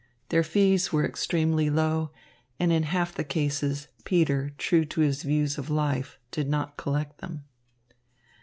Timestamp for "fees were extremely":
0.41-1.69